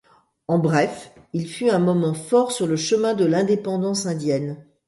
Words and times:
En 0.47 0.57
bref, 0.57 1.11
il 1.31 1.47
fut 1.47 1.69
un 1.69 1.77
moment 1.77 2.15
fort 2.15 2.51
sur 2.51 2.65
le 2.65 2.75
chemin 2.75 3.13
de 3.13 3.23
l'indépendance 3.23 4.07
indienne. 4.07 4.57